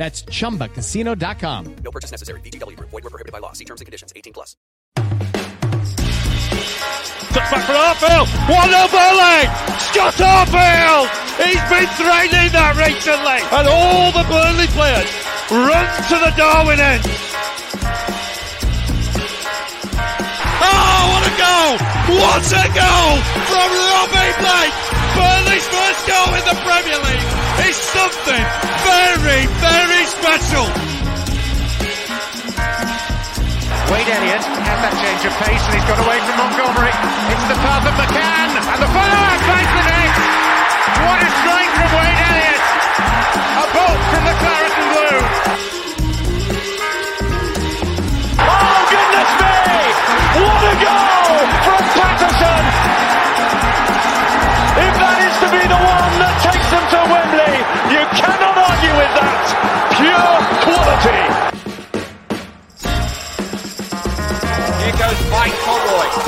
[0.00, 1.76] That's chumbacasino.com.
[1.84, 2.40] No purchase necessary.
[2.40, 2.88] VGW Group.
[2.88, 3.52] Void were prohibited by law.
[3.52, 4.14] See terms and conditions.
[4.16, 4.56] 18 plus.
[7.36, 8.24] back for Arfield.
[8.48, 9.44] One up Burley.
[9.92, 11.04] Scott Arfield.
[11.44, 13.44] He's been training that recently.
[13.52, 15.12] And all the Burnley players
[15.52, 17.04] run to the Darwin end.
[20.64, 21.76] Oh, what a goal!
[22.16, 23.20] What a goal
[23.52, 24.76] from Robbie Blake!
[25.12, 28.44] Burnley's first goal in the Premier League is something
[28.84, 30.66] very, very special.
[33.90, 36.94] Wade Elliott has that change of pace and he's got away from Montgomery.
[37.34, 37.39] It's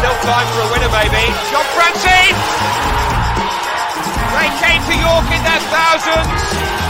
[0.03, 1.31] Still time for a winner maybe.
[1.55, 2.35] John Francis!
[4.35, 6.43] They came to York in their thousands.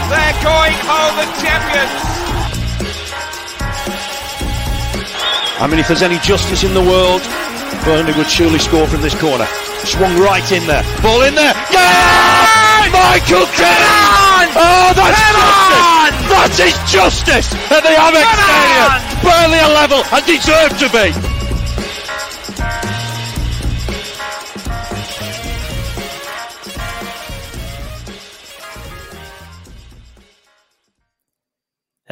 [0.09, 1.93] They're going home as champions.
[5.61, 7.21] I mean, if there's any justice in the world,
[7.85, 9.45] Burnley would surely score from this corner.
[9.85, 10.81] Swung right in there.
[11.05, 11.53] Ball in there.
[11.69, 12.89] Yeah!
[12.89, 14.49] Michael Kennan!
[14.57, 16.33] Oh, that's justice!
[16.33, 18.89] That is justice at the Amex Stadium.
[19.21, 21.32] Burnley are level and deserve to be.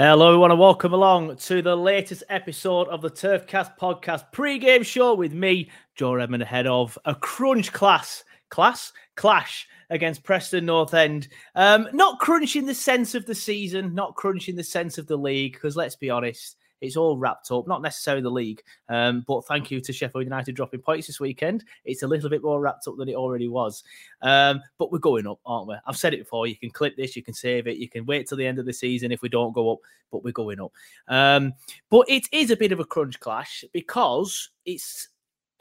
[0.04, 5.14] Hello, everyone, and welcome along to the latest episode of the Turfcast podcast pre-game show
[5.14, 11.28] with me, Joe Redmond, ahead of a crunch class class clash against Preston North End.
[11.54, 15.06] Um, not crunch in the sense of the season, not crunch in the sense of
[15.06, 17.68] the league, because let's be honest, it's all wrapped up.
[17.68, 21.64] Not necessarily the league, um, but thank you to Sheffield United dropping points this weekend.
[21.86, 23.84] It's a little bit more wrapped up than it already was.
[24.22, 25.76] Um, but we're going up, aren't we?
[25.86, 26.48] I've said it before.
[26.48, 28.66] You can clip this, you can save it, you can wait till the end of
[28.66, 29.80] the season if we don't go up,
[30.12, 30.72] but we're going up.
[31.08, 31.54] Um,
[31.90, 35.10] but it is a bit of a crunch clash because it's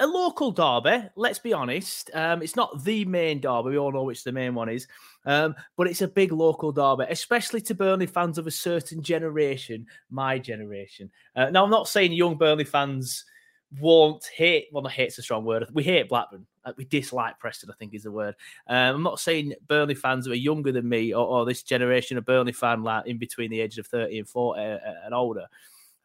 [0.00, 1.08] a local derby.
[1.14, 2.10] Let's be honest.
[2.14, 3.70] Um, it's not the main derby.
[3.70, 4.88] We all know which the main one is.
[5.26, 9.86] Um, but it's a big local derby, especially to Burnley fans of a certain generation,
[10.10, 11.10] my generation.
[11.36, 13.26] Uh, now, I'm not saying young Burnley fans
[13.78, 14.68] won't hate.
[14.72, 15.66] Well, not hate's a strong word.
[15.72, 16.46] We hate Blackburn.
[16.64, 17.70] Uh, we dislike Preston.
[17.70, 18.34] I think is the word.
[18.66, 22.16] Um, I'm not saying Burnley fans who are younger than me or, or this generation
[22.16, 25.46] of Burnley fan, like in between the ages of 30 and 40 uh, and older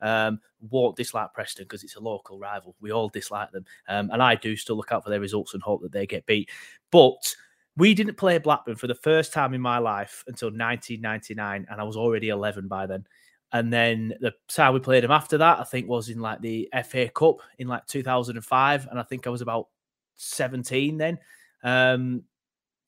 [0.05, 0.39] um,
[0.69, 2.75] won't dislike Preston because it's a local rival.
[2.79, 3.65] We all dislike them.
[3.87, 6.25] Um, and I do still look out for their results and hope that they get
[6.27, 6.49] beat.
[6.91, 7.35] But
[7.75, 11.83] we didn't play Blackburn for the first time in my life until 1999, and I
[11.83, 13.05] was already 11 by then.
[13.51, 16.69] And then the time we played them after that, I think, was in like the
[16.85, 18.87] FA Cup in like 2005.
[18.89, 19.69] And I think I was about
[20.15, 21.19] 17 then.
[21.63, 22.23] Um,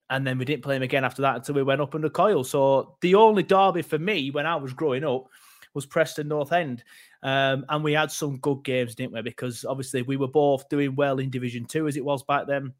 [0.09, 2.43] and then we didn't play them again after that until we went up under Coyle.
[2.43, 5.27] So the only derby for me when I was growing up
[5.73, 6.83] was Preston North End.
[7.23, 9.21] Um, and we had some good games, didn't we?
[9.21, 12.73] Because obviously we were both doing well in Division Two as it was back then.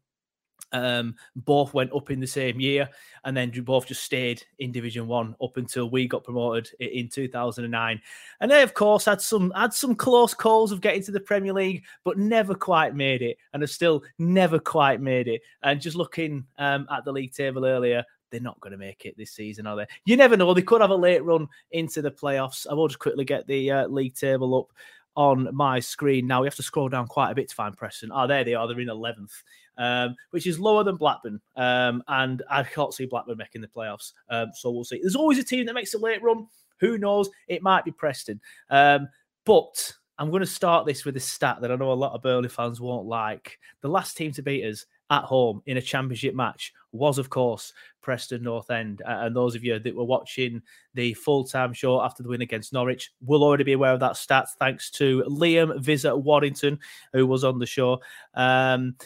[0.72, 2.88] Um, both went up in the same year,
[3.24, 8.00] and then both just stayed in Division One up until we got promoted in 2009.
[8.40, 11.52] And they, of course, had some had some close calls of getting to the Premier
[11.52, 15.40] League, but never quite made it, and have still never quite made it.
[15.62, 19.16] And just looking um, at the league table earlier, they're not going to make it
[19.16, 19.86] this season, are they?
[20.04, 20.52] You never know.
[20.54, 22.66] They could have a late run into the playoffs.
[22.68, 24.76] I will just quickly get the uh, league table up
[25.14, 26.42] on my screen now.
[26.42, 28.10] We have to scroll down quite a bit to find Preston.
[28.12, 28.68] Oh, there they are.
[28.68, 29.32] They're in 11th
[29.78, 31.40] um, which is lower than Blackburn.
[31.56, 34.12] Um, and I can't see Blackburn making the playoffs.
[34.28, 34.98] Um, so we'll see.
[35.00, 36.46] There's always a team that makes a late run.
[36.80, 37.30] Who knows?
[37.46, 38.40] It might be Preston.
[38.70, 39.08] Um,
[39.44, 42.22] but I'm going to start this with a stat that I know a lot of
[42.22, 43.58] Burnley fans won't like.
[43.80, 47.72] The last team to beat us at home in a championship match was, of course,
[48.00, 49.02] Preston North End.
[49.02, 50.62] Uh, and those of you that were watching
[50.94, 54.16] the full time show after the win against Norwich will already be aware of that
[54.16, 56.78] stat, thanks to Liam Visit Warrington,
[57.12, 58.00] who was on the show.
[58.34, 58.96] Um,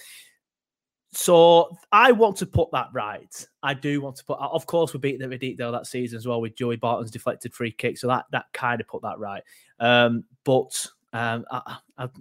[1.14, 3.46] so I want to put that right.
[3.62, 4.38] I do want to put.
[4.38, 7.70] Of course, we beat at Deepdale that season as well with Joey Barton's deflected free
[7.70, 7.98] kick.
[7.98, 9.42] So that that kind of put that right.
[9.78, 11.78] Um, but um, I,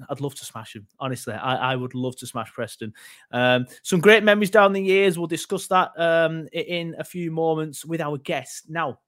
[0.09, 0.85] would love to smash him.
[0.99, 2.93] Honestly, I, I, would love to smash Preston.
[3.31, 5.17] Um, some great memories down the years.
[5.17, 8.69] We'll discuss that um, in a few moments with our guest.
[8.69, 8.99] Now,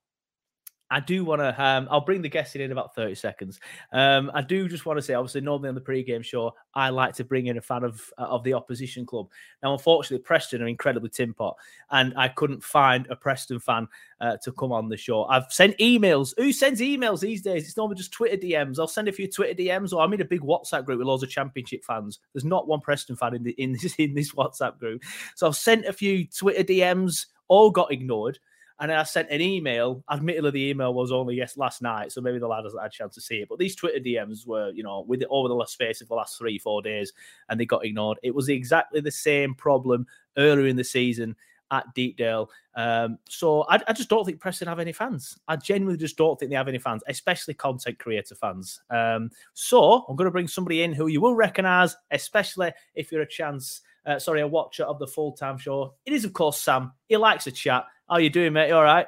[0.94, 1.60] I do want to.
[1.60, 3.58] Um, I'll bring the guest in in about thirty seconds.
[3.92, 7.14] Um, I do just want to say, obviously, normally on the pre-game show, I like
[7.14, 9.28] to bring in a fan of uh, of the opposition club.
[9.60, 11.56] Now, unfortunately, Preston are incredibly tin pot,
[11.90, 13.88] and I couldn't find a Preston fan
[14.20, 15.24] uh, to come on the show.
[15.24, 16.32] I've sent emails.
[16.36, 17.64] Who sends emails these days?
[17.64, 18.78] It's normally just Twitter DMs.
[18.78, 21.24] I'll send a few Twitter DMs, or I'm in a big WhatsApp group with loads
[21.24, 22.20] of Championship fans.
[22.32, 25.02] There's not one Preston fan in the in this in this WhatsApp group,
[25.34, 27.26] so I've sent a few Twitter DMs.
[27.48, 28.38] All got ignored.
[28.80, 30.02] And I sent an email.
[30.10, 32.94] Admittedly, the email was only yes last night, so maybe the lad hasn't had a
[32.94, 33.48] chance to see it.
[33.48, 36.38] But these Twitter DMs were, you know, with over the last space of the last
[36.38, 37.12] three, four days,
[37.48, 38.18] and they got ignored.
[38.22, 40.06] It was exactly the same problem
[40.36, 41.36] earlier in the season
[41.70, 42.48] at Deepdale.
[42.76, 45.38] Um, so I, I, just don't think Preston have any fans.
[45.48, 48.80] I genuinely just don't think they have any fans, especially content creator fans.
[48.90, 53.22] Um, so I'm going to bring somebody in who you will recognise, especially if you're
[53.22, 53.82] a chance.
[54.06, 55.94] Uh, sorry, a watcher of the full time show.
[56.04, 56.92] It is, of course, Sam.
[57.06, 57.86] He likes a chat.
[58.08, 58.68] How you doing, mate?
[58.68, 59.06] You all right?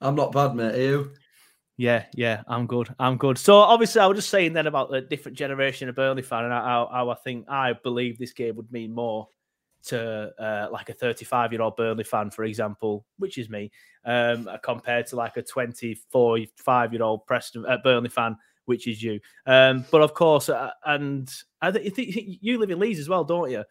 [0.00, 0.74] I'm not bad, mate.
[0.74, 1.12] Are you?
[1.76, 2.94] Yeah, yeah, I'm good.
[2.98, 3.36] I'm good.
[3.36, 6.52] So obviously, I was just saying then about the different generation of Burnley fan and
[6.52, 9.28] how, how I think I believe this game would mean more
[9.86, 13.72] to uh, like a 35 year old Burnley fan, for example, which is me,
[14.04, 18.36] um, compared to like a 24, five year old Preston uh, Burnley fan,
[18.66, 19.18] which is you.
[19.46, 21.28] Um, but of course, uh, and
[21.60, 23.64] I think you live in Leeds as well, don't you?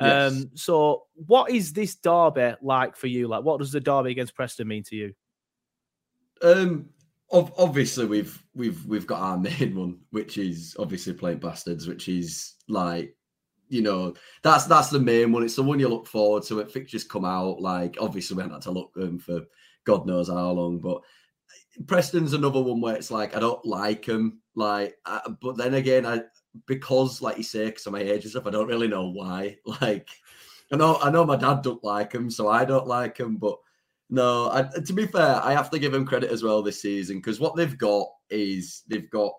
[0.00, 0.32] Yes.
[0.32, 3.28] Um, so what is this derby like for you?
[3.28, 5.14] Like, what does the derby against Preston mean to you?
[6.42, 6.90] Um,
[7.30, 12.54] obviously we've we've we've got our main one, which is obviously playing bastards, which is
[12.68, 13.16] like
[13.68, 15.42] you know that's that's the main one.
[15.42, 16.60] It's the one you look forward to.
[16.60, 19.42] It fixtures come out like obviously we haven't had to look them for
[19.84, 21.02] God knows how long, but
[21.86, 26.06] Preston's another one where it's like I don't like them, like, I, but then again
[26.06, 26.22] I
[26.66, 29.58] because, like you say, because of my age and stuff, I don't really know why.
[29.80, 30.08] Like,
[30.72, 33.36] I know, I know my dad don't like him, so I don't like him.
[33.36, 33.58] But
[34.10, 37.18] no, I, to be fair, I have to give him credit as well this season
[37.18, 39.32] because what they've got is they've got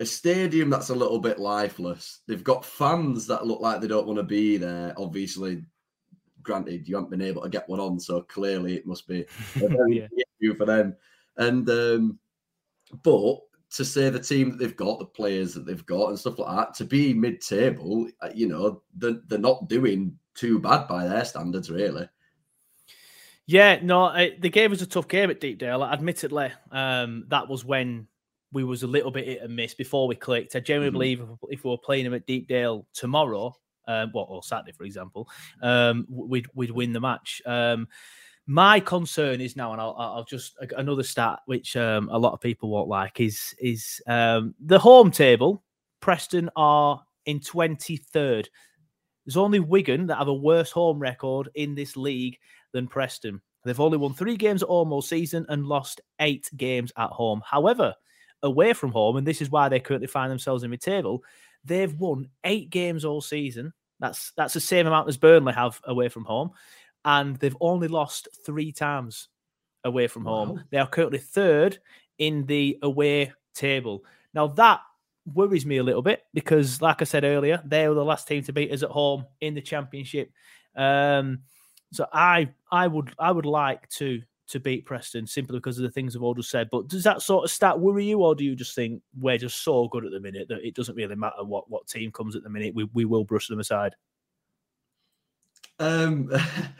[0.00, 2.20] a stadium that's a little bit lifeless.
[2.26, 4.94] They've got fans that look like they don't want to be there.
[4.96, 5.64] Obviously,
[6.42, 9.24] granted, you haven't been able to get one on, so clearly it must be
[9.56, 10.06] a very yeah.
[10.40, 10.96] issue for them.
[11.36, 12.18] And um,
[13.02, 13.38] but
[13.76, 16.56] to say the team that they've got, the players that they've got, and stuff like
[16.56, 21.24] that, to be mid-table, uh, you know, they're, they're not doing too bad by their
[21.24, 22.08] standards, really.
[23.46, 25.84] Yeah, no, the game was a tough game at Deepdale.
[25.84, 28.06] Admittedly, um, that was when
[28.52, 30.54] we was a little bit hit and miss before we clicked.
[30.54, 31.24] I genuinely mm-hmm.
[31.24, 33.56] believe if, if, we were playing them at Deepdale tomorrow,
[33.88, 35.28] um, well, or Saturday, for example,
[35.60, 37.42] um, we'd we'd win the match.
[37.44, 37.88] Um,
[38.52, 42.40] my concern is now, and I'll, I'll just another stat which um, a lot of
[42.40, 45.64] people won't like is is um, the home table.
[46.00, 48.50] Preston are in twenty third.
[49.24, 52.36] There's only Wigan that have a worse home record in this league
[52.72, 53.40] than Preston.
[53.64, 57.40] They've only won three games at home all season and lost eight games at home.
[57.46, 57.94] However,
[58.42, 61.24] away from home, and this is why they currently find themselves in the table,
[61.64, 63.72] they've won eight games all season.
[63.98, 66.50] That's that's the same amount as Burnley have away from home
[67.04, 69.28] and they've only lost three times
[69.84, 70.50] away from home.
[70.50, 70.62] Wow.
[70.70, 71.78] They are currently third
[72.18, 74.04] in the away table.
[74.34, 74.80] Now that
[75.34, 78.42] worries me a little bit because, like I said earlier, they were the last team
[78.44, 80.30] to beat us at home in the championship.
[80.76, 81.40] Um,
[81.92, 85.90] so I I would I would like to to beat Preston simply because of the
[85.90, 86.68] things I've all just said.
[86.70, 89.62] But does that sort of stat worry you, or do you just think we're just
[89.62, 92.42] so good at the minute that it doesn't really matter what what team comes at
[92.42, 92.74] the minute?
[92.74, 93.94] We we will brush them aside.
[95.82, 96.30] Um,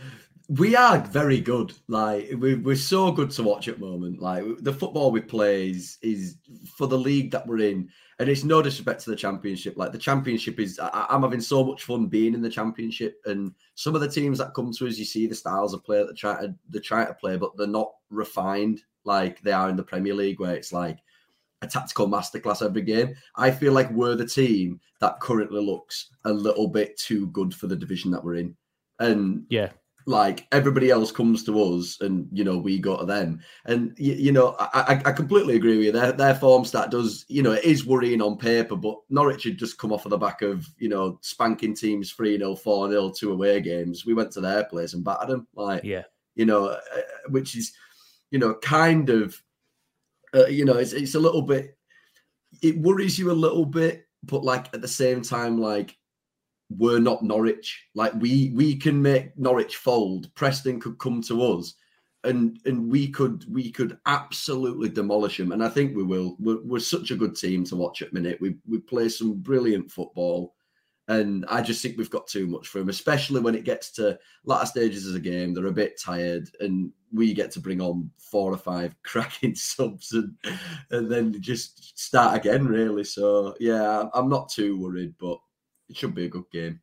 [0.48, 1.72] we are very good.
[1.88, 4.20] Like we, we're so good to watch at the moment.
[4.20, 6.36] Like the football we play is, is
[6.76, 9.76] for the league that we're in, and it's no disrespect to the championship.
[9.76, 13.52] Like the championship is, I, am having so much fun being in the championship, and
[13.74, 16.08] some of the teams that come to us, you see the styles of play that
[16.08, 19.76] they try to they try to play, but they're not refined like they are in
[19.76, 20.98] the Premier League, where it's like
[21.62, 23.14] a tactical masterclass every game.
[23.36, 27.66] I feel like we're the team that currently looks a little bit too good for
[27.66, 28.56] the division that we're in.
[28.98, 29.70] And yeah,
[30.06, 33.40] like everybody else comes to us and you know we go to them.
[33.66, 35.92] And you, you know I, I completely agree with you.
[35.92, 39.58] Their, their form stat does you know it is worrying on paper but norwich had
[39.58, 43.60] just come off of the back of you know spanking teams 3-0 4-0 two away
[43.60, 44.04] games.
[44.04, 46.02] We went to their place and battered them like yeah.
[46.34, 46.78] you know uh,
[47.28, 47.72] which is
[48.30, 49.40] you know kind of
[50.34, 51.76] uh, you know it's, it's a little bit
[52.62, 55.96] it worries you a little bit but like at the same time like
[56.78, 57.86] we're not Norwich.
[57.94, 60.32] Like we we can make Norwich fold.
[60.34, 61.74] Preston could come to us,
[62.24, 65.52] and and we could we could absolutely demolish them.
[65.52, 66.36] And I think we will.
[66.38, 68.40] We're, we're such a good team to watch at minute.
[68.40, 70.54] We we play some brilliant football,
[71.08, 72.88] and I just think we've got too much for them.
[72.88, 76.92] Especially when it gets to latter stages of the game, they're a bit tired, and
[77.12, 80.34] we get to bring on four or five cracking subs and
[80.90, 82.66] and then just start again.
[82.66, 83.04] Really.
[83.04, 85.38] So yeah, I'm not too worried, but
[85.88, 86.80] it should be a good game.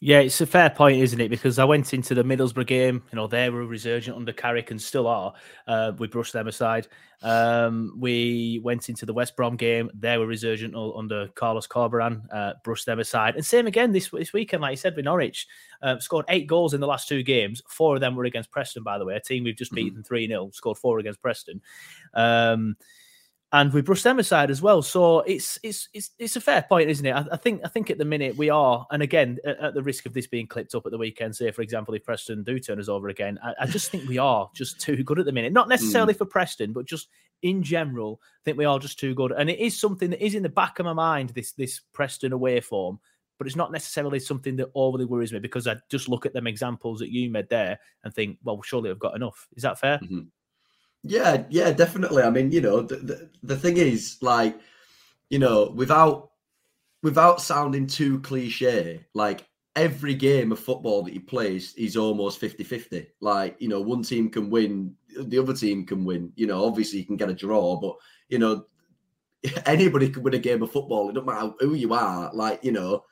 [0.00, 1.28] Yeah, it's a fair point, isn't it?
[1.28, 4.80] Because I went into the Middlesbrough game, you know, they were resurgent under Carrick and
[4.80, 5.34] still are.
[5.66, 6.86] Uh, we brushed them aside.
[7.20, 12.52] Um, we went into the West Brom game, they were resurgent under Carlos Corberán, uh,
[12.62, 13.34] brushed them aside.
[13.34, 15.48] And same again this, this weekend, like you said, with Norwich.
[15.82, 17.60] Uh, scored eight goals in the last two games.
[17.68, 19.86] Four of them were against Preston, by the way, a team we've just mm-hmm.
[19.86, 21.60] beaten 3 0, scored four against Preston.
[22.14, 22.76] Um,
[23.52, 24.82] and we brushed them aside as well.
[24.82, 27.12] So it's it's it's it's a fair point, isn't it?
[27.12, 29.82] I, I think I think at the minute we are, and again, at, at, the
[29.82, 32.58] risk of this being clipped up at the weekend, say for example, if Preston do
[32.58, 35.32] turn us over again, I, I just think we are just too good at the
[35.32, 35.52] minute.
[35.52, 36.18] Not necessarily mm.
[36.18, 37.08] for Preston, but just
[37.42, 39.32] in general, I think we are just too good.
[39.32, 41.30] And it is something that is in the back of my mind.
[41.30, 43.00] This this Preston away form.
[43.38, 46.48] But it's not necessarily something that overly worries me because I just look at them
[46.48, 49.46] examples that you made there and think, well, surely I've got enough.
[49.54, 49.98] Is that fair?
[49.98, 50.22] Mm-hmm.
[51.02, 52.22] Yeah, yeah, definitely.
[52.22, 54.58] I mean, you know, the, the, the thing is, like,
[55.30, 56.30] you know, without
[57.02, 63.06] without sounding too cliche, like every game of football that he plays is almost 50-50.
[63.20, 66.32] Like, you know, one team can win, the other team can win.
[66.36, 67.96] You know, obviously you can get a draw, but
[68.28, 68.66] you know,
[69.66, 71.08] anybody can win a game of football.
[71.08, 72.30] It doesn't matter who you are.
[72.34, 73.04] Like, you know,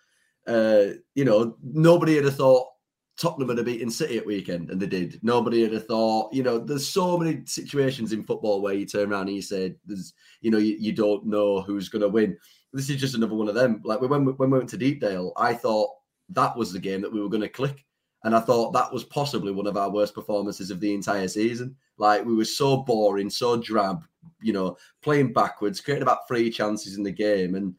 [0.47, 2.69] uh, you know, nobody had thought
[3.17, 5.19] Tottenham would have beaten City at weekend, and they did.
[5.23, 9.11] Nobody would have thought, you know, there's so many situations in football where you turn
[9.11, 12.37] around and you say, there's, you know, you, you don't know who's going to win.
[12.73, 13.81] This is just another one of them.
[13.85, 15.91] Like when we, when we went to Deepdale, I thought
[16.31, 17.85] that was the game that we were going to click.
[18.25, 21.77] And I thought that was possibly one of our worst performances of the entire season.
[21.97, 24.05] Like we were so boring, so drab,
[24.43, 27.55] you know, playing backwards, creating about three chances in the game.
[27.55, 27.75] And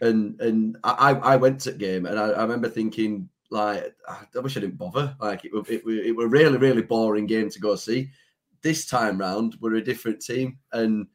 [0.00, 4.38] and and I, I went to the game and I, I remember thinking, like, I
[4.40, 5.16] wish I didn't bother.
[5.20, 8.10] Like, it, it, it, it were really, really boring game to go see.
[8.62, 11.06] This time round, we're a different team, and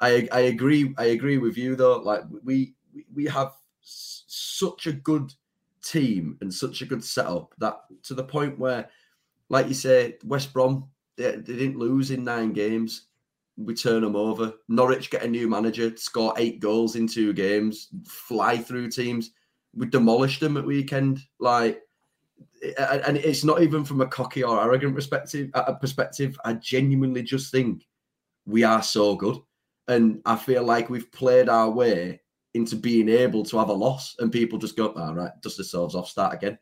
[0.00, 0.94] I, I agree.
[0.96, 1.98] I agree with you though.
[1.98, 2.74] Like, we
[3.14, 5.32] we have such a good
[5.82, 8.88] team and such a good setup that to the point where,
[9.48, 13.08] like you say, West Brom they, they didn't lose in nine games.
[13.56, 14.54] We turn them over.
[14.68, 19.32] Norwich get a new manager, score eight goals in two games, fly through teams
[19.74, 21.20] we demolished them at weekend.
[21.38, 21.80] Like,
[22.78, 25.50] and it's not even from a cocky or arrogant perspective.
[25.54, 27.86] A perspective, I genuinely just think
[28.46, 29.38] we are so good,
[29.88, 32.20] and I feel like we've played our way
[32.54, 35.94] into being able to have a loss, and people just go, "All right, dust themselves
[35.94, 36.58] off, start again."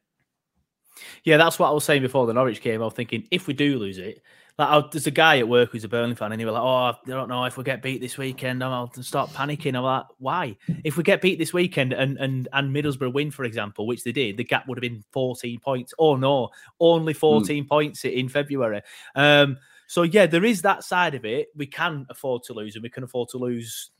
[1.24, 2.80] Yeah, that's what I was saying before the Norwich game.
[2.82, 4.22] I was thinking if we do lose it,
[4.60, 6.62] like I, there's a guy at work who's a Burnley fan, and he was like,
[6.62, 10.04] "Oh, I don't know if we get beat this weekend, I'll start panicking." I'm like,
[10.18, 10.56] "Why?
[10.84, 14.12] If we get beat this weekend and and and Middlesbrough win, for example, which they
[14.12, 15.94] did, the gap would have been 14 points.
[15.98, 17.68] Oh no, only 14 mm.
[17.68, 18.82] points in February."
[19.14, 21.48] Um, so yeah, there is that side of it.
[21.56, 23.90] We can afford to lose, and we can afford to lose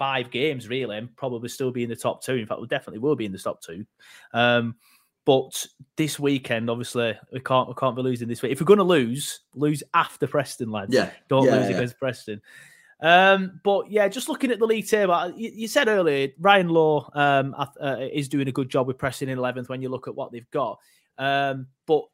[0.00, 2.34] five games really, and probably still be in the top two.
[2.34, 3.86] In fact, we definitely will be in the top two.
[4.32, 4.76] Um,
[5.24, 8.52] but this weekend, obviously, we can't we can't be losing this week.
[8.52, 10.92] If we're going to lose, lose after Preston, lads.
[10.92, 11.76] Yeah, don't yeah, lose yeah.
[11.76, 12.40] against Preston.
[13.02, 17.08] Um, but yeah, just looking at the league table, you, you said earlier Ryan Lowe
[17.14, 19.68] um, uh, is doing a good job with Preston in eleventh.
[19.68, 20.78] When you look at what they've got,
[21.20, 22.04] Um, but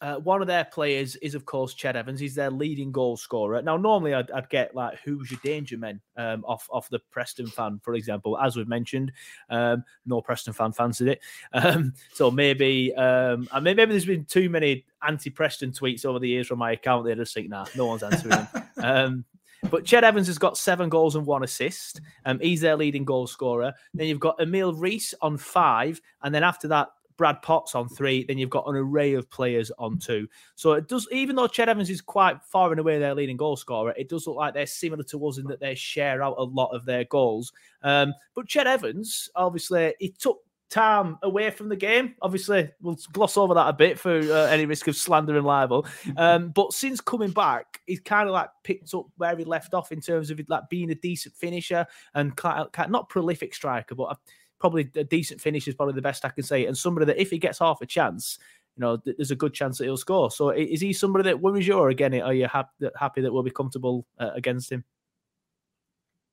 [0.00, 2.20] uh, one of their players is, of course, Ched Evans.
[2.20, 3.60] He's their leading goal scorer.
[3.60, 7.48] Now, normally I'd, I'd get like, who's your danger men um, off, off the Preston
[7.48, 8.38] fan, for example.
[8.38, 9.10] As we've mentioned,
[9.50, 11.20] um, no Preston fan fancied it.
[11.54, 16.28] Um, so maybe, um, and maybe there's been too many anti Preston tweets over the
[16.28, 17.04] years from my account.
[17.04, 18.48] They're just think, nah, no one's answering them.
[18.82, 19.24] Um,
[19.70, 22.00] but Ched Evans has got seven goals and one assist.
[22.24, 23.72] Um, he's their leading goal scorer.
[23.94, 26.00] Then you've got Emil Riis on five.
[26.22, 29.70] And then after that, Brad Potts on three, then you've got an array of players
[29.78, 30.28] on two.
[30.54, 33.56] So it does, even though Ched Evans is quite far and away their leading goal
[33.56, 36.42] scorer, it does look like they're similar to us in that they share out a
[36.42, 37.52] lot of their goals.
[37.82, 40.38] Um, but Ched Evans, obviously, he took
[40.70, 42.14] time away from the game.
[42.22, 45.86] Obviously, we'll gloss over that a bit for uh, any risk of slander and libel.
[46.16, 49.92] Um, but since coming back, he's kind of like picked up where he left off
[49.92, 54.16] in terms of like being a decent finisher and kind of, not prolific striker, but
[54.62, 56.66] probably a decent finish is probably the best I can say.
[56.66, 58.38] And somebody that if he gets half a chance,
[58.76, 60.30] you know, there's a good chance that he'll score.
[60.30, 63.50] So is he somebody that worries you, or again, are you happy, that we'll be
[63.50, 64.84] comfortable uh, against him?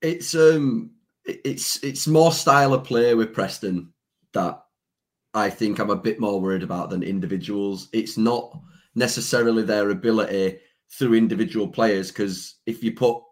[0.00, 0.92] It's um,
[1.26, 3.92] it's it's more style of play with Preston
[4.32, 4.62] that
[5.34, 7.88] I think I'm a bit more worried about than individuals.
[7.92, 8.56] It's not
[8.94, 10.60] necessarily their ability
[10.92, 13.22] through individual players because if you put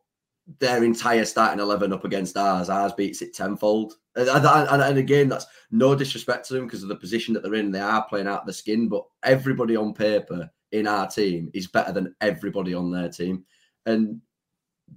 [0.58, 3.94] their entire starting 11 up against ours, ours beats it tenfold.
[4.16, 7.54] And, and, and again, that's no disrespect to them because of the position that they're
[7.54, 7.70] in.
[7.70, 11.92] They are playing out the skin, but everybody on paper in our team is better
[11.92, 13.44] than everybody on their team.
[13.86, 14.20] And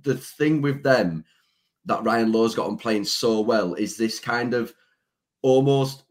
[0.03, 1.25] the thing with them
[1.85, 4.73] that Ryan Lowe's got on playing so well is this kind of
[5.41, 6.03] almost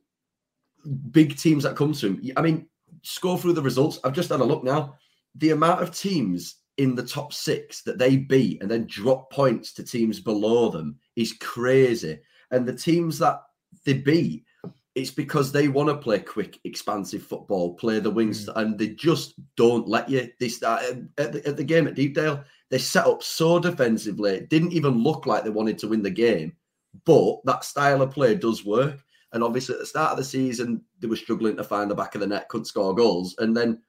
[1.11, 2.33] big teams that come to him.
[2.37, 2.69] I mean,
[3.03, 3.99] score through the results.
[4.05, 4.97] I've just had a look now.
[5.37, 9.75] The amount of teams in the top six that they beat and then drop points
[9.75, 12.19] to teams below them is crazy.
[12.51, 13.43] And the teams that
[13.85, 14.47] they beat,
[14.95, 18.57] it's because they want to play quick, expansive football, play the wings, mm.
[18.57, 20.31] and they just don't let you.
[20.41, 20.83] They start
[21.19, 22.45] at the, at the game at Deepdale.
[22.71, 26.11] They set up so defensively, it didn't even look like they wanted to win the
[26.11, 26.55] game.
[27.05, 29.05] But that style of play does work.
[29.33, 32.15] And obviously, at the start of the season, they were struggling to find the back
[32.15, 33.35] of the net, couldn't score goals.
[33.39, 33.83] And then,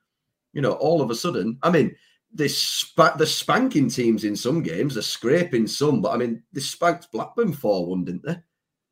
[0.51, 1.95] you know, all of a sudden, I mean,
[2.34, 6.62] they sp- the spanking teams in some games, they're scraping some, but I mean, they
[6.62, 8.38] spanked Blackburn 4 1, didn't they?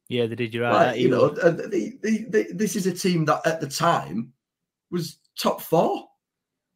[0.09, 0.53] Yeah, they did.
[0.53, 0.87] You're right.
[0.87, 1.51] Like, you know, the,
[2.01, 4.33] the, the, this is a team that at the time
[4.89, 6.07] was top four.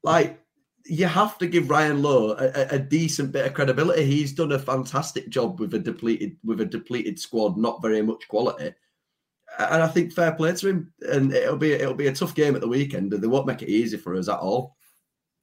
[0.04, 0.39] Like,
[0.86, 4.06] you have to give Ryan Lowe a, a, decent bit of credibility.
[4.06, 8.28] He's done a fantastic job with a depleted with a depleted squad, not very much
[8.28, 8.73] quality.
[9.58, 10.93] And I think fair play to him.
[11.02, 13.62] And it'll be it'll be a tough game at the weekend, and they won't make
[13.62, 14.76] it easy for us at all.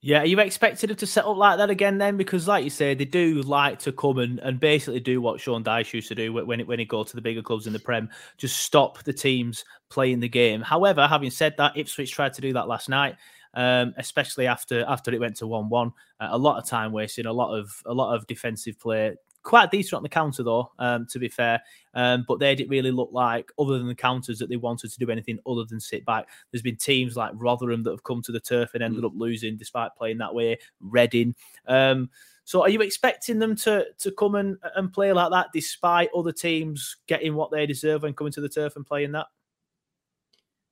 [0.02, 2.16] Yeah, are you expected them to set up like that again then?
[2.16, 5.62] Because, like you say, they do like to come and, and basically do what Sean
[5.62, 7.78] Dyche used to do when it, when he go to the bigger clubs in the
[7.78, 8.08] Prem,
[8.38, 10.62] just stop the teams playing the game.
[10.62, 13.16] However, having said that, Ipswich tried to do that last night,
[13.52, 15.92] um, especially after after it went to one one.
[16.18, 19.70] Uh, a lot of time wasting, a lot of a lot of defensive play, quite
[19.70, 21.60] decent on the counter though, um, to be fair.
[21.94, 24.98] Um, but they didn't really look like, other than the counters, that they wanted to
[24.98, 26.28] do anything other than sit back.
[26.50, 29.06] There's been teams like Rotherham that have come to the turf and ended mm.
[29.06, 30.58] up losing despite playing that way.
[30.80, 31.34] Reading.
[31.66, 32.10] Um,
[32.44, 36.32] so are you expecting them to to come and, and play like that despite other
[36.32, 39.26] teams getting what they deserve and coming to the turf and playing that?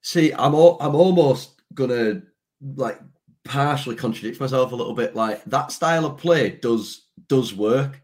[0.01, 2.21] See, I'm all, I'm almost gonna
[2.75, 2.99] like
[3.45, 5.15] partially contradict myself a little bit.
[5.15, 8.01] Like that style of play does does work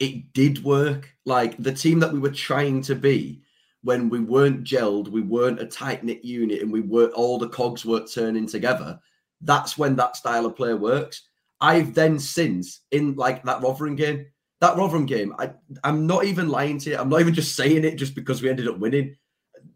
[0.00, 1.14] it did work.
[1.24, 3.42] Like the team that we were trying to be
[3.82, 7.48] when we weren't gelled, we weren't a tight knit unit, and we were all the
[7.48, 8.98] cogs weren't turning together.
[9.40, 11.22] That's when that style of play works.
[11.60, 14.26] I've then since in like that Rotherham game,
[14.60, 15.52] that Rotherham game, I,
[15.84, 16.98] I'm not even lying to you.
[16.98, 19.16] I'm not even just saying it just because we ended up winning.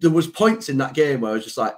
[0.01, 1.75] There was points in that game where I was just like,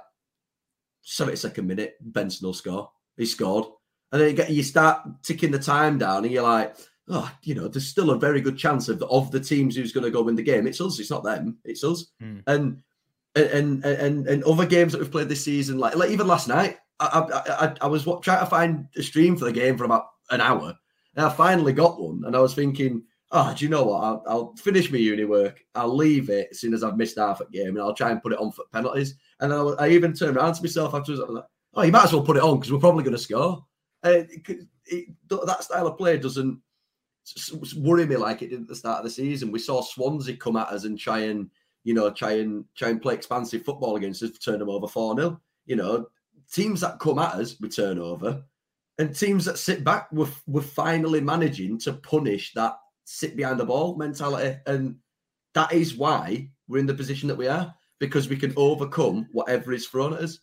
[1.05, 2.89] 72nd minute, Benson will score.
[3.15, 3.65] He scored.
[4.11, 6.75] And then you, get, you start ticking the time down and you're like,
[7.09, 10.03] oh, you know, there's still a very good chance of of the teams who's going
[10.03, 10.67] to go win the game.
[10.67, 10.99] It's us.
[10.99, 11.57] It's not them.
[11.63, 12.07] It's us.
[12.21, 12.43] Mm.
[12.47, 12.83] And
[13.35, 16.77] and and and other games that we've played this season, like like even last night,
[16.99, 20.07] I I, I, I was trying to find a stream for the game for about
[20.31, 20.75] an hour,
[21.15, 22.23] and I finally got one.
[22.25, 24.03] And I was thinking, oh, do you know what?
[24.03, 25.63] I'll, I'll finish my uni work.
[25.75, 28.21] I'll leave it as soon as I've missed half a game, and I'll try and
[28.21, 29.15] put it on for penalties.
[29.39, 31.21] And then I, I even turned around to myself afterwards.
[31.21, 33.15] I was like, oh, you might as well put it on because we're probably going
[33.15, 33.65] to score.
[34.03, 36.59] And it, it, that style of play doesn't
[37.75, 39.51] worry me like it did at the start of the season.
[39.51, 41.49] We saw Swansea come at us and try and
[41.83, 45.15] you know try and try and play expansive football against us, turn them over four
[45.15, 46.07] 0 You know,
[46.51, 48.43] teams that come at us we turn over,
[48.97, 53.65] and teams that sit back we're, we're finally managing to punish that sit behind the
[53.65, 54.95] ball mentality, and
[55.53, 59.73] that is why we're in the position that we are because we can overcome whatever
[59.73, 60.39] is thrown at us.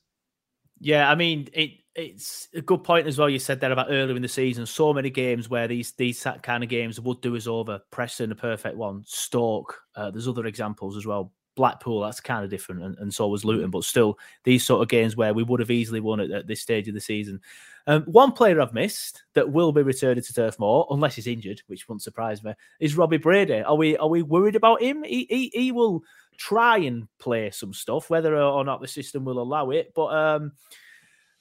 [0.80, 1.83] Yeah, I mean it.
[1.96, 3.30] It's a good point as well.
[3.30, 4.66] You said that about earlier in the season.
[4.66, 7.80] So many games where these these kind of games would do us over.
[7.90, 9.04] Preston, a perfect one.
[9.06, 9.80] Stoke.
[9.94, 11.32] Uh, there's other examples as well.
[11.54, 13.70] Blackpool, that's kind of different, and, and, so was Luton.
[13.70, 16.60] But still, these sort of games where we would have easily won it at this
[16.60, 17.40] stage of the season.
[17.86, 21.62] Um, one player I've missed that will be returning to Turf Moor, unless he's injured,
[21.68, 23.62] which wouldn't surprise me, is Robbie Brady.
[23.62, 25.04] Are we are we worried about him?
[25.04, 26.02] He, he, he will
[26.38, 29.92] try and play some stuff, whether or not the system will allow it.
[29.94, 30.52] But um,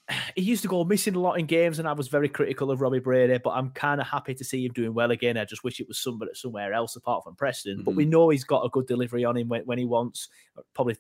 [0.36, 2.82] he used to go missing a lot in games, and I was very critical of
[2.82, 3.38] Robbie Brady.
[3.38, 5.38] But I'm kind of happy to see him doing well again.
[5.38, 7.78] I just wish it was somebody somewhere else apart from Preston.
[7.78, 7.84] Mm-hmm.
[7.84, 8.12] But we mm-hmm.
[8.12, 10.30] know he's got a good delivery on him when, when he wants.
[10.74, 10.98] Probably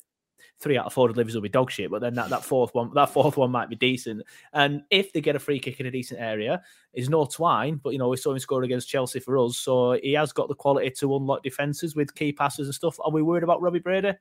[0.59, 2.91] three out of four deliveries will be dog shit, but then that, that fourth one,
[2.93, 4.23] that fourth one might be decent.
[4.53, 6.61] And if they get a free kick in a decent area,
[6.93, 9.93] is no twine, but you know we saw him score against Chelsea for us, so
[9.93, 12.97] he has got the quality to unlock defenses with key passes and stuff.
[13.01, 14.13] Are we worried about Robbie Brady?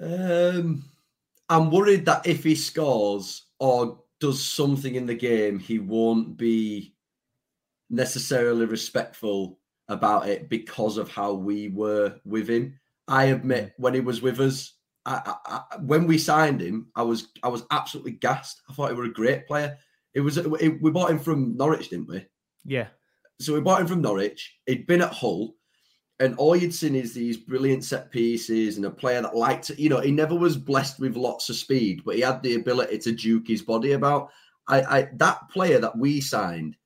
[0.00, 0.84] Um,
[1.48, 6.94] I'm worried that if he scores or does something in the game, he won't be
[7.90, 9.58] necessarily respectful
[9.88, 12.78] about it because of how we were with him.
[13.06, 13.72] I admit, mm.
[13.78, 14.74] when he was with us,
[15.06, 18.60] I, I, I, when we signed him, I was I was absolutely gassed.
[18.68, 19.78] I thought he was a great player.
[20.14, 22.26] It was it, we bought him from Norwich, didn't we?
[22.64, 22.88] Yeah.
[23.40, 24.58] So we bought him from Norwich.
[24.66, 25.54] He'd been at Hull
[26.20, 29.80] and all you'd seen is these brilliant set pieces and a player that liked to,
[29.80, 32.98] you know, he never was blessed with lots of speed, but he had the ability
[32.98, 34.30] to juke his body about.
[34.66, 36.76] I, I that player that we signed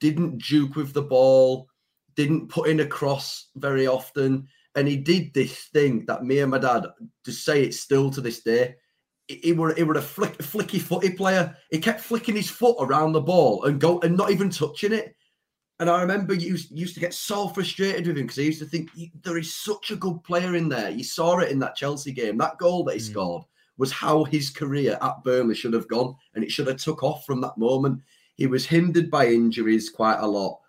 [0.00, 1.68] didn't juke with the ball,
[2.16, 6.50] didn't put in a cross very often, and he did this thing that me and
[6.50, 6.86] my dad
[7.24, 8.74] just say it still to this day.
[9.28, 11.54] He were he were a flick, flicky footy player.
[11.70, 15.14] He kept flicking his foot around the ball and go and not even touching it.
[15.82, 18.66] And I remember you used to get so frustrated with him because I used to
[18.66, 18.90] think
[19.24, 20.90] there is such a good player in there.
[20.90, 22.38] You saw it in that Chelsea game.
[22.38, 23.10] That goal that he mm.
[23.10, 23.42] scored
[23.78, 27.26] was how his career at Burnley should have gone, and it should have took off
[27.26, 28.00] from that moment.
[28.36, 30.60] He was hindered by injuries quite a lot,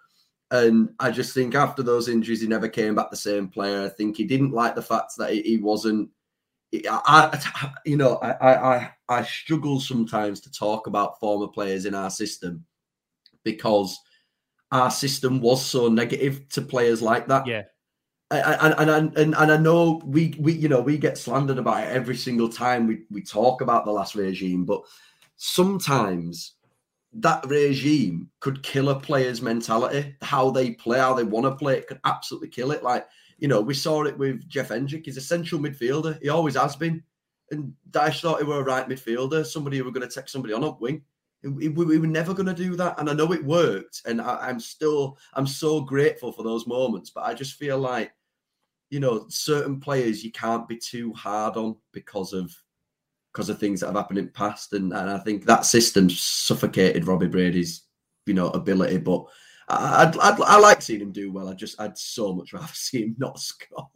[0.50, 3.84] and I just think after those injuries, he never came back the same player.
[3.86, 6.10] I think he didn't like the fact that he wasn't.
[6.90, 7.40] I,
[7.86, 12.66] you know, I, I I struggle sometimes to talk about former players in our system
[13.44, 13.96] because
[14.74, 17.46] our system was so negative to players like that.
[17.46, 17.64] Yeah.
[18.32, 21.84] And and, and and and I know we we you know we get slandered about
[21.84, 24.82] it every single time we we talk about the last regime, but
[25.36, 26.54] sometimes
[27.14, 31.78] that regime could kill a player's mentality, how they play, how they want to play.
[31.78, 32.82] It could absolutely kill it.
[32.82, 33.06] Like
[33.38, 35.06] you know, we saw it with Jeff Hendrick.
[35.06, 36.20] He's a central midfielder.
[36.20, 37.04] He always has been.
[37.52, 40.56] And Dyche thought he were a right midfielder, somebody who were going to take somebody
[40.56, 41.04] on up wing.
[41.44, 44.38] We, we were never going to do that, and I know it worked, and I,
[44.48, 47.10] I'm still I'm so grateful for those moments.
[47.10, 48.14] But I just feel like,
[48.90, 52.56] you know, certain players you can't be too hard on because of
[53.34, 57.08] because of things that have happened in past, and, and I think that system suffocated
[57.08, 57.84] Robbie Brady's
[58.26, 58.98] you know ability.
[58.98, 59.26] But
[59.68, 61.50] I'd, I'd, I like seeing him do well.
[61.50, 63.90] I just I'd so much rather see him not score.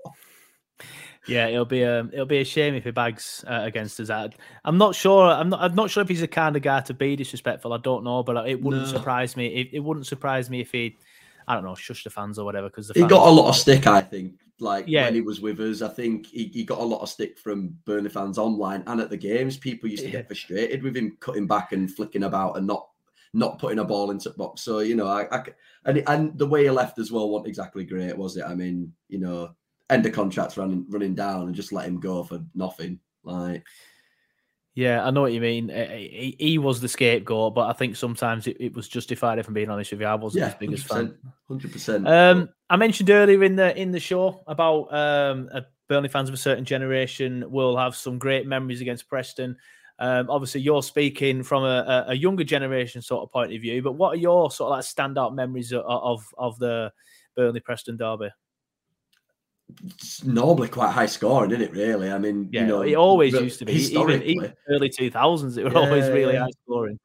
[1.28, 4.10] Yeah, it'll be a um, it'll be a shame if he bags uh, against us.
[4.10, 4.30] I,
[4.66, 5.30] am not sure.
[5.30, 5.62] I'm not.
[5.62, 7.74] I'm not sure if he's the kind of guy to be disrespectful.
[7.74, 8.90] I don't know, but it wouldn't no.
[8.90, 9.48] surprise me.
[9.48, 10.96] It, it, wouldn't surprise me if he,
[11.48, 12.70] I don't know, shush the fans or whatever.
[12.70, 13.88] Because he got a lot of stick.
[13.88, 14.36] I think.
[14.60, 15.04] Like yeah.
[15.04, 17.78] when he was with us, I think he, he got a lot of stick from
[17.86, 19.56] Burnley fans online and at the games.
[19.56, 22.88] People used to get frustrated with him cutting back and flicking about and not
[23.34, 24.64] not putting a ball into the box.
[24.64, 25.44] So you know, I, I
[25.86, 28.46] and and the way he left as well wasn't exactly great, was it?
[28.46, 29.52] I mean, you know
[29.90, 33.00] end of contracts running running down and just let him go for nothing.
[33.24, 33.66] Like,
[34.76, 35.70] yeah, I know what you mean.
[35.70, 39.40] He, he was the scapegoat, but I think sometimes it, it, was justified.
[39.40, 41.18] If I'm being honest with you, I wasn't yeah, his biggest 100%, fan.
[41.48, 42.08] Hundred percent.
[42.08, 45.50] Um, I mentioned earlier in the in the show about um,
[45.88, 49.58] Burnley fans of a certain generation will have some great memories against Preston.
[50.00, 53.94] Um, obviously, you're speaking from a, a, younger generation sort of point of view, but
[53.94, 56.92] what are your sort of like standout memories of of, of the
[57.36, 58.30] Burnley Preston derby?
[60.24, 61.72] Normally quite high scoring, isn't it?
[61.72, 63.74] Really, I mean, yeah, you know, it always used to be.
[63.74, 67.00] Even, even early two thousands, it were yeah, always really high scoring.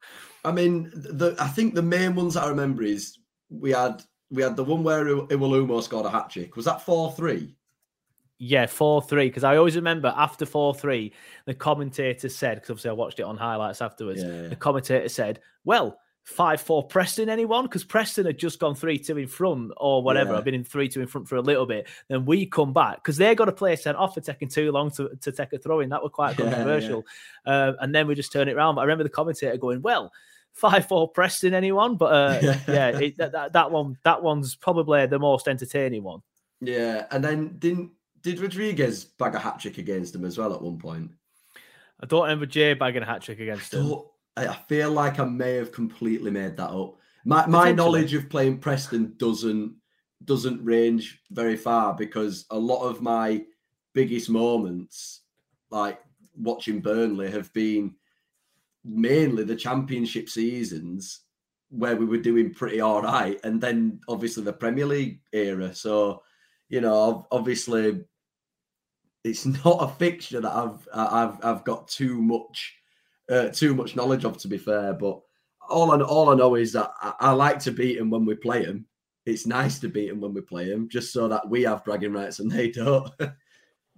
[0.45, 3.17] I mean, the I think the main ones I remember is
[3.49, 6.55] we had we had the one where Iwelumo scored a hat trick.
[6.55, 7.55] Was that four three?
[8.39, 9.27] Yeah, four three.
[9.27, 11.13] Because I always remember after four three,
[11.45, 14.23] the commentator said, because obviously I watched it on highlights afterwards.
[14.23, 14.47] Yeah, yeah.
[14.47, 19.17] The commentator said, "Well, five four Preston anyone because Preston had just gone three two
[19.17, 20.31] in front or whatever.
[20.31, 20.37] Yeah.
[20.37, 21.87] I've been in three two in front for a little bit.
[22.07, 24.91] Then we come back because they got a play sent off for taking too long
[24.91, 25.89] to, to take a throw in.
[25.89, 27.05] That was quite controversial.
[27.45, 27.71] Yeah, yeah.
[27.71, 28.75] Uh, and then we just turn it around.
[28.75, 30.11] But I remember the commentator going, "Well."
[30.55, 31.97] Five four Preston, anyone?
[31.97, 36.21] But uh, yeah, it, that, that that one that one's probably the most entertaining one.
[36.61, 37.89] Yeah, and then didn't
[38.21, 41.09] did Rodriguez bag a hat trick against them as well at one point?
[41.99, 44.01] I don't remember Jay bagging a hat trick against him.
[44.35, 46.97] I feel like I may have completely made that up.
[47.25, 49.75] My my knowledge of playing Preston doesn't
[50.25, 53.43] doesn't range very far because a lot of my
[53.93, 55.21] biggest moments,
[55.69, 55.99] like
[56.35, 57.95] watching Burnley, have been
[58.83, 61.21] mainly the championship seasons
[61.69, 65.73] where we were doing pretty all right, and then obviously the Premier League era.
[65.73, 66.23] So,
[66.69, 68.03] you know, obviously,
[69.23, 72.75] it's not a fixture that I've I've I've got too much
[73.29, 74.93] uh, too much knowledge of, to be fair.
[74.93, 75.19] But
[75.69, 78.35] all I all I know is that I, I like to beat them when we
[78.35, 78.85] play them.
[79.25, 82.13] It's nice to beat them when we play them, just so that we have bragging
[82.13, 83.09] rights and they don't.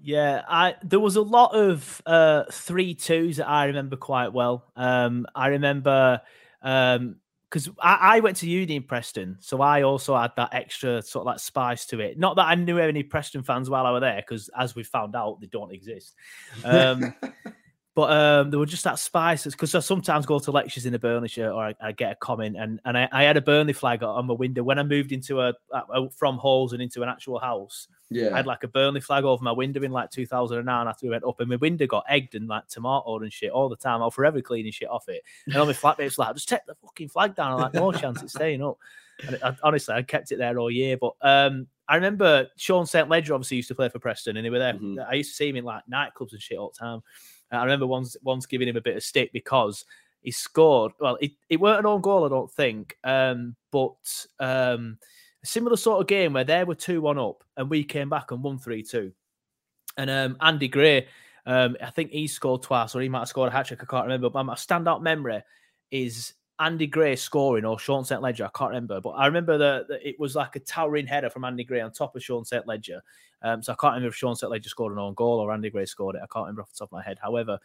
[0.02, 4.72] Yeah, I there was a lot of uh three twos that I remember quite well.
[4.76, 6.22] Um I remember
[6.62, 7.16] um
[7.50, 11.22] because I, I went to uni in Preston, so I also had that extra sort
[11.22, 12.20] of like spice to it.
[12.20, 15.16] Not that I knew any Preston fans while I were there, because as we found
[15.16, 16.14] out, they don't exist.
[16.66, 17.14] Um
[17.96, 21.00] But um, there were just that spice because I sometimes go to lectures in a
[21.00, 23.72] Burnley shirt or I, I get a comment, and, and I, I had a Burnley
[23.72, 27.10] flag on my window when I moved into a, a from halls and into an
[27.10, 27.88] actual house.
[28.10, 28.34] Yeah.
[28.34, 31.24] I had like a Burnley flag over my window in like 2009 after we went
[31.24, 34.02] up, and my window got egged and like tomatoed and shit all the time.
[34.02, 35.24] I'll forever cleaning shit off it.
[35.48, 37.54] And on my flatmates like, just take the fucking flag down.
[37.54, 38.78] I'm like, no chance it's staying up.
[39.26, 40.98] And I, honestly, I kept it there all year.
[40.98, 43.08] But um, I remember Sean St.
[43.08, 44.78] Ledger obviously used to play for Preston, and they were there.
[45.10, 47.02] I used to see him in like nightclubs and shit all the time.
[47.52, 49.86] I remember once once giving him a bit of stick because
[50.26, 50.92] he scored.
[51.00, 52.98] Well, it, it weren't an own goal, I don't think.
[53.04, 54.98] Um, but um,
[55.44, 58.32] a similar sort of game where they were 2 1 up and we came back
[58.32, 59.12] and won 3 2.
[59.98, 61.08] And um, Andy Gray,
[61.46, 63.84] um, I think he scored twice or he might have scored a hat trick.
[63.84, 64.30] I can't remember.
[64.30, 65.44] But my standout memory
[65.92, 68.22] is Andy Gray scoring or Sean St.
[68.22, 68.46] Ledger.
[68.46, 69.00] I can't remember.
[69.00, 72.16] But I remember that it was like a towering header from Andy Gray on top
[72.16, 72.66] of Sean St.
[72.66, 73.02] Ledger.
[73.46, 74.52] Um, so I can't remember if Sean St.
[74.52, 76.22] Ledger scored an own goal or Andy Gray scored it.
[76.24, 77.20] I can't remember off the top of my head.
[77.22, 77.60] However,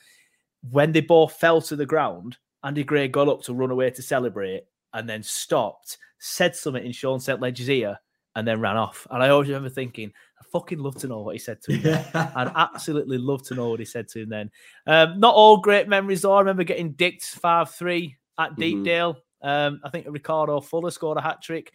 [0.70, 4.02] when they both fell to the ground, Andy Gray got up to run away to
[4.02, 7.40] celebrate and then stopped, said something in Sean St.
[7.40, 7.98] Ledger's ear,
[8.36, 9.06] and then ran off.
[9.10, 11.82] And I always remember thinking, I fucking love to know what he said to him.
[11.82, 12.06] then.
[12.14, 14.50] I'd absolutely love to know what he said to him then.
[14.86, 16.34] Um, not all great memories though.
[16.34, 19.16] I remember getting dicked 5 3 at Deepdale.
[19.40, 21.72] Um, I think Ricardo Fuller scored a hat trick.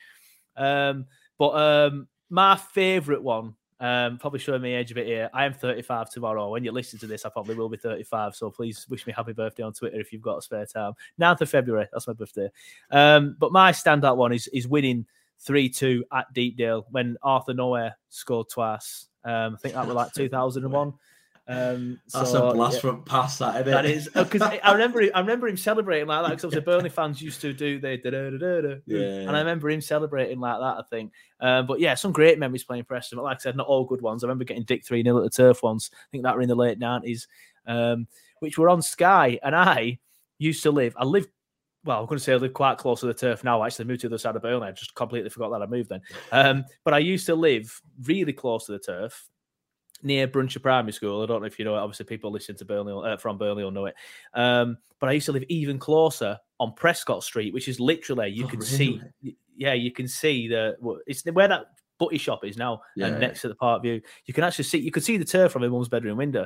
[0.56, 5.30] Um, but um, my favourite one, um, probably showing my age a bit here.
[5.32, 6.50] I am 35 tomorrow.
[6.50, 8.36] When you listen to this, I probably will be 35.
[8.36, 10.94] So please wish me happy birthday on Twitter if you've got a spare time.
[11.22, 12.50] 9th of February, that's my birthday.
[12.90, 15.06] Um, but my standout one is is winning
[15.42, 19.06] 3 2 at Deepdale when Arthur Gnohere scored twice.
[19.24, 20.94] Um, I think that was like 2001.
[21.48, 22.82] Um, That's so, a blast yeah.
[22.82, 23.72] from past that, isn't it?
[23.72, 27.22] That is because I remember I remember him celebrating like that because obviously Burnley fans
[27.22, 29.28] used to do the da da da da da, Yeah.
[29.28, 30.78] and I remember him celebrating like that.
[30.80, 33.18] I think, um, but yeah, some great memories playing Preston.
[33.18, 34.24] But like I said, not all good ones.
[34.24, 35.92] I remember getting Dick three 0 at the turf once.
[35.94, 37.28] I think that were in the late nineties,
[37.68, 38.08] um,
[38.40, 40.00] which were on Sky, and I
[40.40, 40.96] used to live.
[40.98, 41.30] I lived.
[41.84, 43.62] Well, I'm going to say I live quite close to the turf now.
[43.62, 44.68] I actually moved to the other side of Burnley.
[44.68, 46.02] I just completely forgot that I moved then.
[46.32, 49.30] Um, but I used to live really close to the turf
[50.06, 51.22] near Brunshaw Primary School.
[51.22, 51.80] I don't know if you know it.
[51.80, 53.96] Obviously, people listening to Burnley uh, from Burnley will know it.
[54.34, 58.46] Um, but I used to live even closer on Prescott Street, which is literally you
[58.46, 59.02] Oh, can see.
[59.58, 60.76] Yeah, you can see the
[61.08, 61.66] it's where that
[61.98, 64.02] butty shop is now, Yeah, and next to the Park View.
[64.26, 66.46] You can actually see you could see the turf from my mum's bedroom window.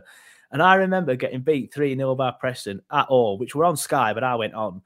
[0.51, 4.13] And I remember getting beat 3 0 by Preston at all, which were on Sky,
[4.13, 4.81] but I went on.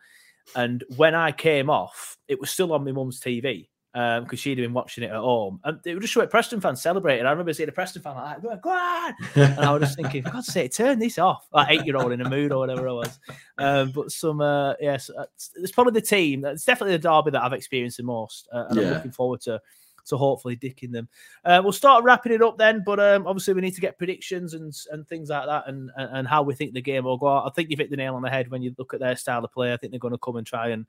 [0.56, 4.74] And when I came off, it was still on my mum's TV because she'd been
[4.74, 5.60] watching it at home.
[5.64, 7.26] And it was just showing Preston fans celebrating.
[7.26, 9.14] I remember seeing a Preston fan like, that, go on.
[9.36, 11.48] and I was just thinking, God's sake, turn this off.
[11.54, 13.20] Like eight year old in a mood or whatever it was.
[13.60, 16.44] Um, but some, uh, yes, uh, it's, it's probably the team.
[16.44, 18.48] It's definitely the derby that I've experienced the most.
[18.52, 19.62] Uh, and I'm looking forward to.
[20.04, 21.08] So hopefully dicking them.
[21.46, 24.54] Uh, we'll start wrapping it up then, but um, obviously we need to get predictions
[24.54, 27.28] and and things like that, and, and how we think the game will go.
[27.28, 29.44] I think you've hit the nail on the head when you look at their style
[29.44, 29.74] of play.
[29.74, 30.86] I think they're going to come and try and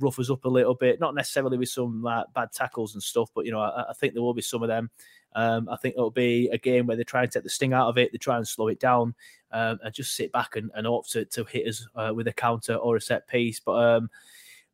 [0.00, 3.30] rough us up a little bit, not necessarily with some like bad tackles and stuff,
[3.34, 4.90] but you know I, I think there will be some of them.
[5.34, 7.88] Um, I think it'll be a game where they try and take the sting out
[7.88, 9.14] of it, they try and slow it down,
[9.50, 12.32] um, and just sit back and, and hope to, to hit us uh, with a
[12.32, 13.60] counter or a set piece.
[13.60, 14.10] But um,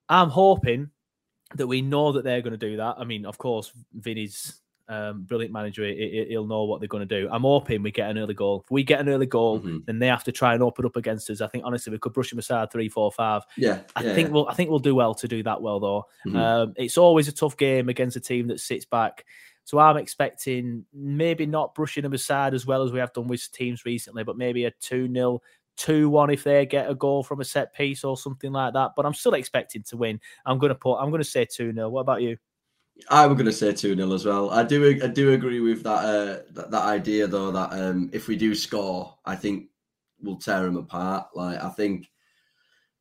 [0.09, 0.91] I'm hoping
[1.57, 2.97] that we know that they're going to do that.
[2.99, 5.85] I mean, of course, Vinny's um, brilliant manager.
[5.85, 7.29] he- he- He'll know what they're going to do.
[7.31, 8.63] I'm hoping we get an early goal.
[8.65, 9.79] If we get an early goal, Mm-hmm.
[9.87, 11.41] then they have to try and open up against us.
[11.41, 13.43] I think honestly, we could brush them aside three, four, five.
[13.57, 14.35] Yeah, I yeah, think yeah.
[14.35, 14.49] we'll.
[14.49, 16.07] I think we'll do well to do that well, though.
[16.27, 16.37] Mhm.
[16.37, 19.25] Um, it's always a tough game against a team that sits back.
[19.63, 23.53] So I'm expecting maybe not brushing them aside as well as we have done with
[23.53, 25.41] teams recently, but maybe a 2 0,
[25.77, 28.93] 2 1 if they get a goal from a set piece or something like that.
[28.97, 30.21] But I'm still expecting to win.
[30.45, 31.89] I'm to put, I'm to say 2 0.
[31.89, 32.37] What about you?
[33.09, 34.51] I'm going to say 2 0 as well.
[34.51, 38.29] I do I do agree with that, uh, that that idea though that um, if
[38.29, 39.69] we do score, I think
[40.21, 41.29] we'll tear them apart.
[41.35, 42.11] Like I think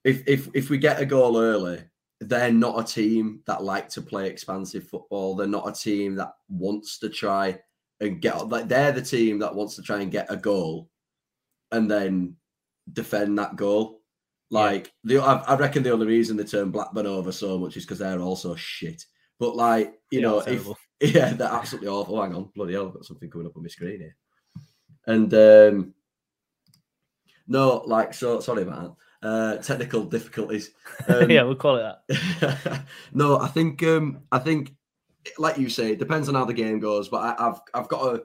[0.03, 1.83] if if if we get a goal early,
[2.21, 5.35] they're not a team that like to play expansive football.
[5.35, 7.59] They're not a team that wants to try
[7.99, 10.89] and get like they're the team that wants to try and get a goal
[11.71, 12.35] and then
[12.93, 14.01] defend that goal.
[14.51, 17.85] Like the I, I reckon the only reason they turn Blackburn over so much is
[17.85, 19.05] because they're also shit.
[19.39, 22.21] But like you Yeah, know, if yeah, they're absolutely awful.
[22.21, 24.15] Hang on, bloody hell, I've got something coming up on my screen here.
[25.07, 25.93] And um
[27.47, 29.27] no, like so sorry about that.
[29.27, 30.71] Uh technical difficulties.
[31.07, 32.03] Um, yeah, we'll call it that.
[33.13, 34.73] no, I think um I think
[35.37, 38.15] like you say, it depends on how the game goes, but I, I've I've got
[38.15, 38.23] a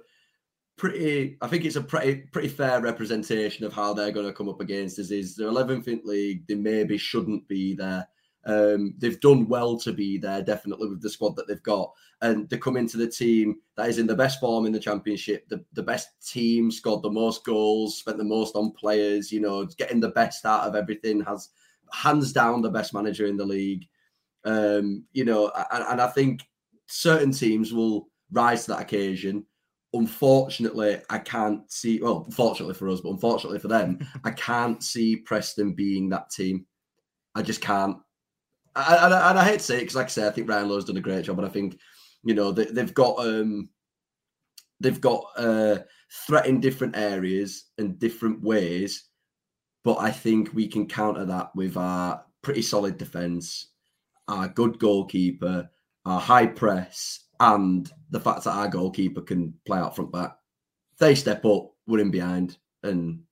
[0.77, 4.49] pretty I think it's a pretty pretty fair representation of how they're going to come
[4.49, 5.11] up against us.
[5.11, 8.07] Is they're 11th in league, they maybe shouldn't be there.
[8.47, 12.49] Um, they've done well to be there, definitely with the squad that they've got, and
[12.51, 15.65] they come into the team that is in the best form in the championship, the,
[15.73, 19.99] the best team, scored the most goals, spent the most on players, you know, getting
[19.99, 21.51] the best out of everything, has
[21.91, 23.89] hands down the best manager in the league.
[24.45, 26.43] Um, you know, and, and I think
[26.87, 29.47] certain teams will rise to that occasion.
[29.95, 32.01] Unfortunately, I can't see.
[32.01, 36.67] Well, fortunately for us, but unfortunately for them, I can't see Preston being that team.
[37.35, 37.97] I just can't.
[38.77, 40.49] I, and, I, and I hate to say it because, like I say, I think
[40.49, 41.79] Ryan Lowe's done a great job, and I think
[42.25, 43.69] you know they, they've got um
[44.81, 45.79] they've got uh
[46.27, 49.11] threat in different areas and different ways,
[49.85, 53.69] but I think we can counter that with our pretty solid defense,
[54.29, 55.71] our good goalkeeper,
[56.05, 60.37] our high press, and the fact that our goalkeeper can play out front back.
[60.99, 63.23] They step up, we're in behind, and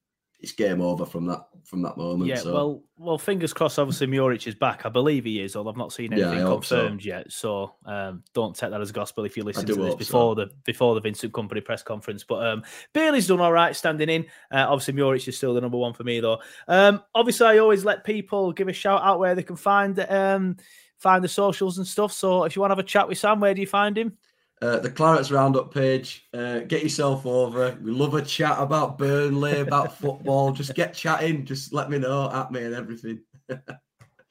[0.41, 2.29] it's game over from that from that moment.
[2.29, 2.53] Yeah, so.
[2.53, 3.79] well, well, fingers crossed.
[3.79, 4.85] Obviously, Muric is back.
[4.85, 6.53] I believe he is, although I've not seen Yeah, anything so.
[6.55, 7.31] confirmed yet.
[7.31, 9.97] So um, don't take that as gospel if you listen to this hope so.
[9.99, 12.25] before the before the Vincent Kompany press conference.
[12.25, 14.27] But um, Bailey's done all right standing in.
[14.51, 16.41] Uh, obviously, Muric is still the number one for me, though.
[16.67, 20.57] Um, obviously, I always let people give a shout out where they can find um,
[21.03, 22.13] find the socials and stuff.
[22.13, 24.17] So if you want to have a chat with Sam, where do you find him?
[24.63, 26.29] Uh, the Clarets Roundup page.
[26.33, 27.77] Uh, get yourself over.
[27.83, 30.53] We love a chat about Burnley, about football.
[30.53, 31.45] Just get chatting.
[31.45, 33.21] Just let me know at me and everything.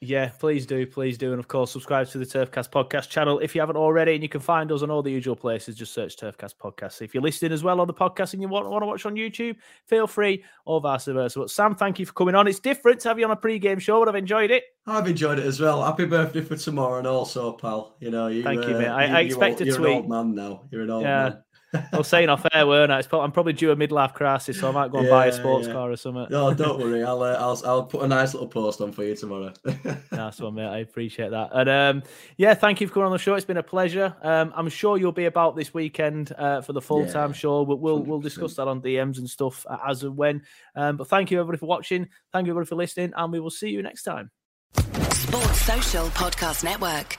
[0.04, 3.54] Yeah, please do, please do, and of course, subscribe to the Turfcast podcast channel if
[3.54, 4.14] you haven't already.
[4.14, 5.76] And you can find us on all the usual places.
[5.76, 7.02] Just search Turfcast podcast.
[7.02, 9.14] If you're listening as well on the podcast and you want, want to watch on
[9.14, 9.54] YouTube,
[9.86, 11.38] feel free, or vice versa.
[11.38, 12.48] But Sam, thank you for coming on.
[12.48, 14.64] It's different to have you on a pre-game show, but I've enjoyed it.
[14.88, 15.84] I've enjoyed it as well.
[15.84, 17.94] Happy birthday for tomorrow, and also, pal.
[18.00, 18.42] You know, you.
[18.42, 18.88] Thank you, uh, mate.
[18.88, 19.96] I- you- I you expect old- a You're an tweet.
[19.98, 20.62] old man now.
[20.72, 21.22] You're an old Yeah.
[21.28, 21.44] man.
[21.74, 22.98] I was saying off air, weren't I?
[22.98, 25.32] It's pro- I'm probably due a midlife crisis, so I might go and buy a
[25.32, 25.72] sports yeah.
[25.72, 26.26] car or something.
[26.30, 27.02] No, don't worry.
[27.12, 29.52] I'll, uh, I'll I'll put a nice little post on for you tomorrow.
[30.12, 30.66] Nice one, mate.
[30.66, 31.50] I appreciate that.
[31.52, 32.02] And um,
[32.36, 33.34] yeah, thank you for coming on the show.
[33.34, 34.14] It's been a pleasure.
[34.22, 37.64] Um, I'm sure you'll be about this weekend uh, for the full time Yeah, show.
[37.64, 40.42] But we'll we'll discuss that on DMs and stuff uh, as and when.
[40.76, 42.08] Um, but thank you everybody for watching.
[42.32, 44.30] Thank you everybody for listening, and we will see you next time.
[44.74, 47.18] Sports Social Podcast Network.